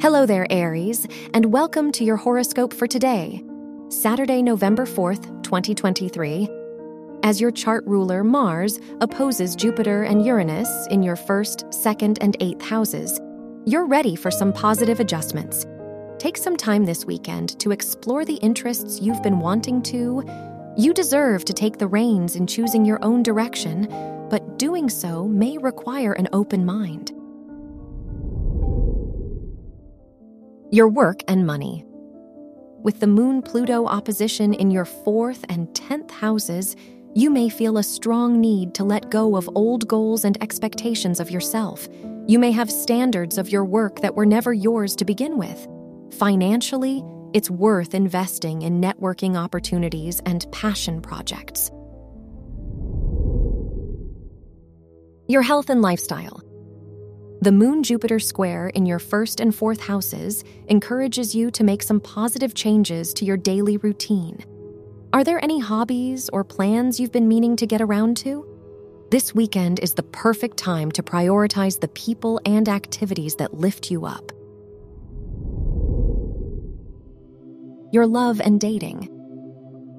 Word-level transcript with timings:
Hello 0.00 0.26
there, 0.26 0.46
Aries, 0.48 1.08
and 1.34 1.46
welcome 1.46 1.90
to 1.90 2.04
your 2.04 2.16
horoscope 2.16 2.72
for 2.72 2.86
today, 2.86 3.42
Saturday, 3.88 4.42
November 4.42 4.86
4th, 4.86 5.42
2023. 5.42 6.48
As 7.24 7.40
your 7.40 7.50
chart 7.50 7.84
ruler, 7.84 8.22
Mars, 8.22 8.78
opposes 9.00 9.56
Jupiter 9.56 10.04
and 10.04 10.24
Uranus 10.24 10.68
in 10.92 11.02
your 11.02 11.16
first, 11.16 11.64
second, 11.74 12.20
and 12.20 12.36
eighth 12.38 12.62
houses, 12.62 13.20
you're 13.66 13.86
ready 13.86 14.14
for 14.14 14.30
some 14.30 14.52
positive 14.52 15.00
adjustments. 15.00 15.66
Take 16.18 16.36
some 16.36 16.56
time 16.56 16.84
this 16.84 17.04
weekend 17.04 17.58
to 17.58 17.72
explore 17.72 18.24
the 18.24 18.36
interests 18.36 19.00
you've 19.00 19.24
been 19.24 19.40
wanting 19.40 19.82
to. 19.82 20.22
You 20.76 20.94
deserve 20.94 21.44
to 21.46 21.52
take 21.52 21.78
the 21.78 21.88
reins 21.88 22.36
in 22.36 22.46
choosing 22.46 22.84
your 22.84 23.04
own 23.04 23.24
direction, 23.24 23.88
but 24.30 24.60
doing 24.60 24.88
so 24.90 25.26
may 25.26 25.58
require 25.58 26.12
an 26.12 26.28
open 26.32 26.64
mind. 26.64 27.17
Your 30.70 30.88
work 30.88 31.22
and 31.28 31.46
money. 31.46 31.82
With 32.82 33.00
the 33.00 33.06
Moon 33.06 33.40
Pluto 33.40 33.86
opposition 33.86 34.52
in 34.52 34.70
your 34.70 34.84
fourth 34.84 35.42
and 35.48 35.74
tenth 35.74 36.10
houses, 36.10 36.76
you 37.14 37.30
may 37.30 37.48
feel 37.48 37.78
a 37.78 37.82
strong 37.82 38.38
need 38.38 38.74
to 38.74 38.84
let 38.84 39.10
go 39.10 39.36
of 39.36 39.48
old 39.54 39.88
goals 39.88 40.26
and 40.26 40.36
expectations 40.42 41.20
of 41.20 41.30
yourself. 41.30 41.88
You 42.26 42.38
may 42.38 42.50
have 42.50 42.70
standards 42.70 43.38
of 43.38 43.48
your 43.48 43.64
work 43.64 44.02
that 44.02 44.14
were 44.14 44.26
never 44.26 44.52
yours 44.52 44.94
to 44.96 45.06
begin 45.06 45.38
with. 45.38 45.66
Financially, 46.18 47.02
it's 47.32 47.48
worth 47.48 47.94
investing 47.94 48.60
in 48.60 48.78
networking 48.78 49.38
opportunities 49.38 50.20
and 50.26 50.44
passion 50.52 51.00
projects. 51.00 51.70
Your 55.28 55.40
health 55.40 55.70
and 55.70 55.80
lifestyle. 55.80 56.42
The 57.40 57.52
Moon 57.52 57.84
Jupiter 57.84 58.18
square 58.18 58.66
in 58.70 58.84
your 58.84 58.98
first 58.98 59.38
and 59.38 59.54
fourth 59.54 59.80
houses 59.80 60.42
encourages 60.66 61.36
you 61.36 61.52
to 61.52 61.62
make 61.62 61.84
some 61.84 62.00
positive 62.00 62.52
changes 62.52 63.14
to 63.14 63.24
your 63.24 63.36
daily 63.36 63.76
routine. 63.76 64.44
Are 65.12 65.22
there 65.22 65.42
any 65.42 65.60
hobbies 65.60 66.28
or 66.30 66.42
plans 66.42 66.98
you've 66.98 67.12
been 67.12 67.28
meaning 67.28 67.54
to 67.54 67.66
get 67.66 67.80
around 67.80 68.16
to? 68.18 68.44
This 69.12 69.36
weekend 69.36 69.78
is 69.78 69.94
the 69.94 70.02
perfect 70.02 70.56
time 70.56 70.90
to 70.90 71.02
prioritize 71.02 71.78
the 71.78 71.86
people 71.86 72.40
and 72.44 72.68
activities 72.68 73.36
that 73.36 73.54
lift 73.54 73.88
you 73.88 74.04
up. 74.04 74.32
Your 77.92 78.08
love 78.08 78.40
and 78.40 78.60
dating. 78.60 79.14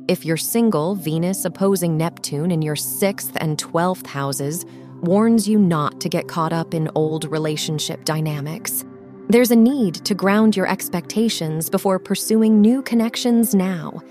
If 0.10 0.26
you're 0.26 0.36
single, 0.36 0.94
Venus 0.94 1.46
opposing 1.46 1.96
Neptune 1.96 2.52
in 2.52 2.62
your 2.62 2.76
sixth 2.76 3.32
and 3.40 3.58
twelfth 3.58 4.08
houses 4.08 4.66
warns 5.02 5.48
you 5.48 5.60
not 5.60 6.00
to 6.02 6.10
get 6.10 6.28
caught 6.28 6.54
up 6.54 6.74
in 6.74 6.90
old 6.96 7.26
relationship 7.26 8.06
dynamics. 8.06 8.86
There's 9.30 9.52
a 9.52 9.56
need 9.56 9.96
to 10.06 10.16
ground 10.16 10.56
your 10.56 10.68
expectations 10.68 11.70
before 11.70 12.00
pursuing 12.00 12.62
new 12.62 12.82
connections 12.82 13.54
now. 13.54 14.02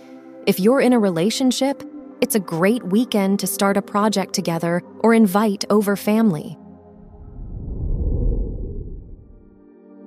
If 0.47 0.61
you're 0.61 0.81
in 0.81 0.93
a 0.93 0.99
relationship, 0.99 1.83
it's 2.21 2.35
a 2.35 2.41
great 2.41 2.83
weekend 2.85 3.41
to 3.41 3.47
start 3.47 3.77
a 3.77 3.83
project 3.83 4.33
together 4.33 4.83
or 5.01 5.15
invite 5.15 5.65
over 5.71 5.97
family. 5.97 6.57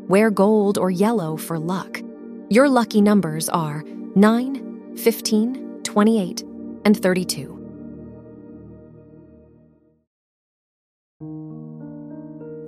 Wear 0.07 0.29
gold 0.29 0.77
or 0.77 0.91
yellow 0.91 1.37
for 1.37 1.57
luck. 1.57 2.01
Your 2.49 2.67
lucky 2.67 3.01
numbers 3.01 3.47
are 3.49 3.83
9, 4.15 4.97
15, 4.97 5.83
28, 5.83 6.43
and 6.83 7.01
32. 7.01 7.60